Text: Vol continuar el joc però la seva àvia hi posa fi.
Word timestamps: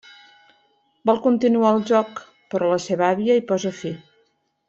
Vol 1.09 1.19
continuar 1.25 1.73
el 1.75 1.83
joc 1.91 2.23
però 2.55 2.71
la 2.71 2.81
seva 2.87 3.05
àvia 3.17 3.39
hi 3.41 3.47
posa 3.53 3.75
fi. 3.83 3.95